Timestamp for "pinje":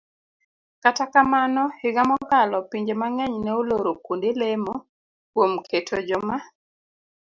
2.69-2.93